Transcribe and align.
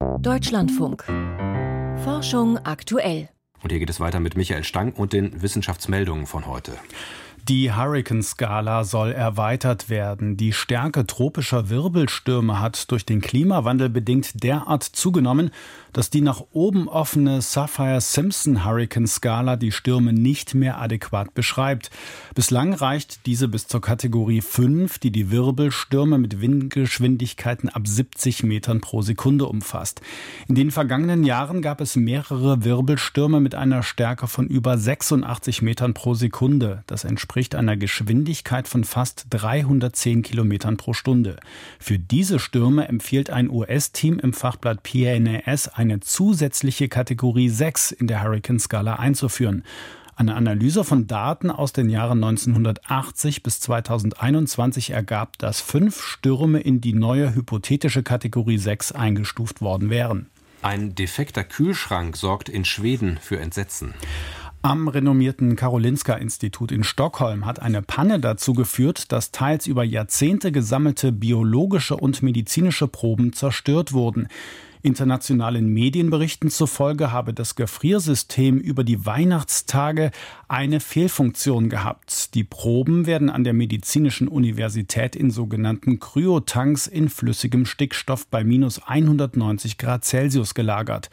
Deutschlandfunk. 0.00 1.04
Forschung 2.04 2.56
aktuell. 2.64 3.28
Und 3.62 3.70
hier 3.70 3.78
geht 3.78 3.90
es 3.90 4.00
weiter 4.00 4.18
mit 4.18 4.34
Michael 4.34 4.64
Stang 4.64 4.92
und 4.92 5.12
den 5.12 5.42
Wissenschaftsmeldungen 5.42 6.26
von 6.26 6.46
heute. 6.46 6.72
Die 7.48 7.72
Hurricane-Skala 7.72 8.84
soll 8.84 9.12
erweitert 9.12 9.88
werden. 9.88 10.36
Die 10.36 10.52
Stärke 10.52 11.06
tropischer 11.06 11.70
Wirbelstürme 11.70 12.60
hat 12.60 12.90
durch 12.90 13.06
den 13.06 13.22
Klimawandel 13.22 13.88
bedingt 13.88 14.44
derart 14.44 14.82
zugenommen, 14.84 15.50
dass 15.92 16.10
die 16.10 16.20
nach 16.20 16.42
oben 16.52 16.88
offene 16.88 17.40
Sapphire-Simpson-Hurricane-Skala 17.40 19.56
die 19.56 19.72
Stürme 19.72 20.12
nicht 20.12 20.54
mehr 20.54 20.80
adäquat 20.80 21.34
beschreibt. 21.34 21.90
Bislang 22.34 22.74
reicht 22.74 23.26
diese 23.26 23.48
bis 23.48 23.66
zur 23.66 23.80
Kategorie 23.80 24.42
5, 24.42 24.98
die 24.98 25.10
die 25.10 25.30
Wirbelstürme 25.30 26.18
mit 26.18 26.40
Windgeschwindigkeiten 26.40 27.70
ab 27.70 27.88
70 27.88 28.44
Metern 28.44 28.80
pro 28.80 29.02
Sekunde 29.02 29.46
umfasst. 29.46 30.00
In 30.46 30.54
den 30.54 30.70
vergangenen 30.70 31.24
Jahren 31.24 31.60
gab 31.62 31.80
es 31.80 31.96
mehrere 31.96 32.62
Wirbelstürme 32.64 33.40
mit 33.40 33.56
einer 33.56 33.82
Stärke 33.82 34.28
von 34.28 34.46
über 34.46 34.78
86 34.78 35.62
Metern 35.62 35.94
pro 35.94 36.14
Sekunde. 36.14 36.84
Das 36.86 37.02
entspricht 37.04 37.29
einer 37.54 37.76
Geschwindigkeit 37.76 38.66
von 38.66 38.82
fast 38.82 39.26
310 39.30 40.22
Kilometern 40.22 40.76
pro 40.76 40.94
Stunde. 40.94 41.36
Für 41.78 41.98
diese 41.98 42.38
Stürme 42.38 42.88
empfiehlt 42.88 43.30
ein 43.30 43.48
US-Team 43.48 44.18
im 44.18 44.32
Fachblatt 44.32 44.82
PNAS 44.82 45.68
eine 45.68 46.00
zusätzliche 46.00 46.88
Kategorie 46.88 47.48
6 47.48 47.92
in 47.92 48.08
der 48.08 48.22
Hurricane-Skala 48.22 48.94
einzuführen. 48.94 49.64
Eine 50.16 50.34
Analyse 50.34 50.84
von 50.84 51.06
Daten 51.06 51.50
aus 51.50 51.72
den 51.72 51.88
Jahren 51.88 52.22
1980 52.22 53.42
bis 53.42 53.60
2021 53.60 54.90
ergab, 54.90 55.38
dass 55.38 55.60
fünf 55.60 56.02
Stürme 56.02 56.60
in 56.60 56.80
die 56.80 56.92
neue 56.92 57.34
hypothetische 57.34 58.02
Kategorie 58.02 58.58
6 58.58 58.92
eingestuft 58.92 59.60
worden 59.60 59.88
wären. 59.88 60.26
Ein 60.62 60.94
defekter 60.94 61.42
Kühlschrank 61.42 62.18
sorgt 62.18 62.50
in 62.50 62.66
Schweden 62.66 63.18
für 63.22 63.40
Entsetzen. 63.40 63.94
Am 64.62 64.88
renommierten 64.88 65.56
Karolinska-Institut 65.56 66.70
in 66.70 66.84
Stockholm 66.84 67.46
hat 67.46 67.62
eine 67.62 67.80
Panne 67.80 68.20
dazu 68.20 68.52
geführt, 68.52 69.10
dass 69.10 69.30
teils 69.30 69.66
über 69.66 69.84
Jahrzehnte 69.84 70.52
gesammelte 70.52 71.12
biologische 71.12 71.96
und 71.96 72.22
medizinische 72.22 72.86
Proben 72.86 73.32
zerstört 73.32 73.94
wurden. 73.94 74.28
Internationalen 74.82 75.72
Medienberichten 75.72 76.50
zufolge 76.50 77.10
habe 77.10 77.32
das 77.32 77.54
Gefriersystem 77.54 78.58
über 78.58 78.84
die 78.84 79.06
Weihnachtstage 79.06 80.10
eine 80.50 80.80
Fehlfunktion 80.80 81.68
gehabt. 81.68 82.34
Die 82.34 82.42
Proben 82.42 83.06
werden 83.06 83.30
an 83.30 83.44
der 83.44 83.52
Medizinischen 83.52 84.26
Universität 84.26 85.14
in 85.14 85.30
sogenannten 85.30 86.00
Kryotanks 86.00 86.88
in 86.88 87.08
flüssigem 87.08 87.66
Stickstoff 87.66 88.26
bei 88.26 88.42
minus 88.42 88.82
190 88.82 89.78
Grad 89.78 90.04
Celsius 90.04 90.54
gelagert. 90.54 91.08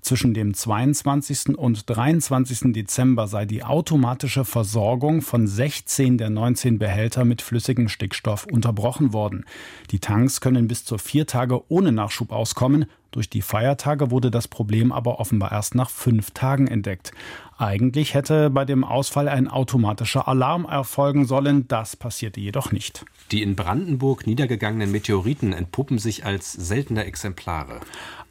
Zwischen 0.00 0.34
dem 0.34 0.54
22. 0.54 1.56
und 1.58 1.88
23. 1.88 2.72
Dezember 2.72 3.28
sei 3.28 3.44
die 3.44 3.62
automatische 3.62 4.44
Versorgung 4.44 5.22
von 5.22 5.46
16 5.46 6.18
der 6.18 6.30
19 6.30 6.78
Behälter 6.78 7.24
mit 7.24 7.42
flüssigem 7.42 7.88
Stickstoff 7.88 8.46
unterbrochen 8.46 9.12
worden. 9.12 9.44
Die 9.90 10.00
Tanks 10.00 10.40
können 10.40 10.68
bis 10.68 10.84
zu 10.84 10.98
vier 10.98 11.26
Tage 11.26 11.70
ohne 11.70 11.92
Nachschub 11.92 12.32
auskommen. 12.32 12.86
Durch 13.10 13.28
die 13.28 13.42
Feiertage 13.42 14.10
wurde 14.10 14.30
das 14.30 14.48
Problem 14.48 14.92
aber 14.92 15.18
offenbar 15.18 15.52
erst 15.52 15.74
nach 15.74 15.90
fünf 15.90 16.30
Tagen 16.30 16.68
entdeckt. 16.68 17.12
Eigentlich 17.58 18.14
hätte 18.14 18.48
bei 18.48 18.64
dem 18.64 18.79
Ausfall 18.84 19.28
ein 19.28 19.48
automatischer 19.48 20.28
Alarm 20.28 20.64
erfolgen 20.64 21.26
sollen. 21.26 21.68
Das 21.68 21.96
passierte 21.96 22.40
jedoch 22.40 22.72
nicht. 22.72 23.04
Die 23.30 23.42
in 23.42 23.56
Brandenburg 23.56 24.26
niedergegangenen 24.26 24.90
Meteoriten 24.90 25.52
entpuppen 25.52 25.98
sich 25.98 26.24
als 26.24 26.52
seltene 26.52 27.04
Exemplare. 27.04 27.80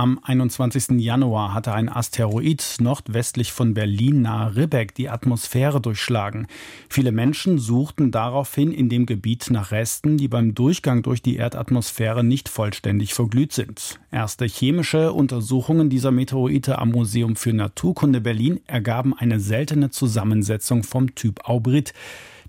Am 0.00 0.18
21. 0.22 0.98
Januar 0.98 1.52
hatte 1.52 1.74
ein 1.74 1.90
Asteroid 1.90 2.76
nordwestlich 2.80 3.52
von 3.52 3.74
Berlin 3.74 4.22
nahe 4.22 4.56
Ribbeck 4.56 4.94
die 4.94 5.10
Atmosphäre 5.10 5.78
durchschlagen. 5.78 6.46
Viele 6.88 7.12
Menschen 7.12 7.58
suchten 7.58 8.10
daraufhin 8.10 8.72
in 8.72 8.88
dem 8.88 9.04
Gebiet 9.04 9.48
nach 9.50 9.72
Resten, 9.72 10.16
die 10.16 10.28
beim 10.28 10.54
Durchgang 10.54 11.02
durch 11.02 11.20
die 11.20 11.36
Erdatmosphäre 11.36 12.24
nicht 12.24 12.48
vollständig 12.48 13.12
verglüht 13.12 13.52
sind. 13.52 14.00
Erste 14.10 14.46
chemische 14.46 15.12
Untersuchungen 15.12 15.90
dieser 15.90 16.12
Meteorite 16.12 16.78
am 16.78 16.92
Museum 16.92 17.36
für 17.36 17.52
Naturkunde 17.52 18.22
Berlin 18.22 18.60
ergaben 18.66 19.12
eine 19.14 19.38
seltene 19.38 19.90
Zusammensetzung 19.90 20.82
vom 20.82 21.14
Typ 21.14 21.46
Aubrit. 21.46 21.92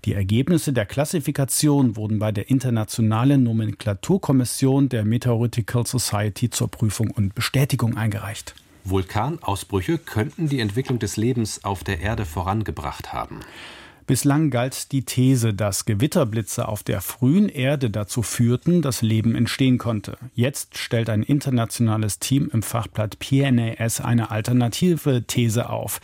Die 0.04 0.14
Ergebnisse 0.14 0.72
der 0.72 0.84
Klassifikation 0.84 1.96
wurden 1.96 2.18
bei 2.18 2.32
der 2.32 2.50
Internationalen 2.50 3.44
Nomenklaturkommission 3.44 4.88
der 4.88 5.04
Meteoritical 5.04 5.86
Society 5.86 6.50
zur 6.50 6.68
Prüfung 6.68 7.12
und 7.12 7.36
Bestätigung 7.36 7.96
eingereicht. 7.96 8.56
Vulkanausbrüche 8.82 9.98
könnten 9.98 10.48
die 10.48 10.58
Entwicklung 10.58 10.98
des 10.98 11.16
Lebens 11.16 11.64
auf 11.64 11.84
der 11.84 12.00
Erde 12.00 12.24
vorangebracht 12.24 13.12
haben. 13.12 13.40
Bislang 14.06 14.50
galt 14.50 14.90
die 14.90 15.04
These, 15.04 15.54
dass 15.54 15.84
Gewitterblitze 15.84 16.66
auf 16.66 16.82
der 16.82 17.00
frühen 17.00 17.48
Erde 17.48 17.88
dazu 17.88 18.22
führten, 18.22 18.82
dass 18.82 19.00
Leben 19.00 19.36
entstehen 19.36 19.78
konnte. 19.78 20.18
Jetzt 20.34 20.76
stellt 20.76 21.08
ein 21.08 21.22
internationales 21.22 22.18
Team 22.18 22.50
im 22.52 22.62
Fachblatt 22.62 23.20
PNAS 23.20 24.00
eine 24.00 24.32
alternative 24.32 25.24
These 25.26 25.70
auf. 25.70 26.00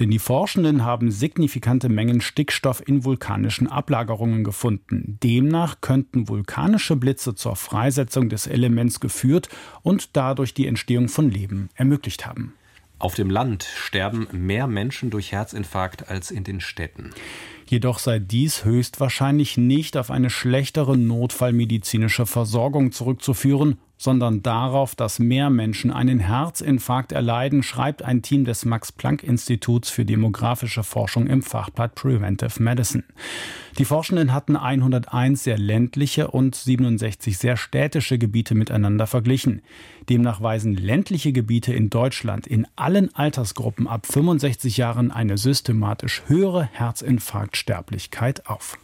Denn 0.00 0.10
die 0.10 0.18
Forschenden 0.18 0.84
haben 0.84 1.10
signifikante 1.10 1.88
Mengen 1.88 2.20
Stickstoff 2.20 2.82
in 2.86 3.04
vulkanischen 3.04 3.68
Ablagerungen 3.68 4.42
gefunden. 4.42 5.18
Demnach 5.22 5.80
könnten 5.80 6.28
vulkanische 6.28 6.96
Blitze 6.96 7.36
zur 7.36 7.54
Freisetzung 7.54 8.28
des 8.28 8.46
Elements 8.48 8.98
geführt 8.98 9.48
und 9.82 10.16
dadurch 10.16 10.52
die 10.52 10.66
Entstehung 10.66 11.08
von 11.08 11.30
Leben 11.30 11.70
ermöglicht 11.76 12.26
haben. 12.26 12.54
Auf 12.98 13.14
dem 13.14 13.28
Land 13.28 13.64
sterben 13.64 14.26
mehr 14.32 14.66
Menschen 14.66 15.10
durch 15.10 15.32
Herzinfarkt 15.32 16.08
als 16.08 16.30
in 16.30 16.44
den 16.44 16.60
Städten. 16.60 17.12
Jedoch 17.66 17.98
sei 17.98 18.18
dies 18.18 18.64
höchstwahrscheinlich 18.64 19.58
nicht 19.58 19.96
auf 19.96 20.10
eine 20.10 20.30
schlechtere 20.30 20.96
notfallmedizinische 20.96 22.24
Versorgung 22.24 22.92
zurückzuführen, 22.92 23.78
sondern 23.98 24.42
darauf, 24.42 24.94
dass 24.94 25.18
mehr 25.18 25.50
Menschen 25.50 25.90
einen 25.90 26.18
Herzinfarkt 26.18 27.12
erleiden, 27.12 27.62
schreibt 27.62 28.02
ein 28.02 28.22
Team 28.22 28.44
des 28.44 28.64
Max-Planck-Instituts 28.64 29.88
für 29.88 30.04
demografische 30.04 30.82
Forschung 30.82 31.26
im 31.26 31.42
Fachblatt 31.42 31.94
Preventive 31.94 32.62
Medicine. 32.62 33.04
Die 33.78 33.84
Forschenden 33.84 34.32
hatten 34.32 34.56
101 34.56 35.44
sehr 35.44 35.58
ländliche 35.58 36.28
und 36.28 36.54
67 36.54 37.36
sehr 37.36 37.56
städtische 37.56 38.18
Gebiete 38.18 38.54
miteinander 38.54 39.06
verglichen. 39.06 39.62
Demnach 40.08 40.40
weisen 40.40 40.74
ländliche 40.74 41.32
Gebiete 41.32 41.72
in 41.72 41.90
Deutschland 41.90 42.46
in 42.46 42.66
allen 42.76 43.14
Altersgruppen 43.14 43.86
ab 43.86 44.06
65 44.06 44.76
Jahren 44.76 45.10
eine 45.10 45.38
systematisch 45.38 46.22
höhere 46.26 46.68
Herzinfarktsterblichkeit 46.72 48.46
auf. 48.46 48.78